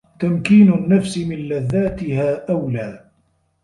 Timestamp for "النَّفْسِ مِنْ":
0.73-1.35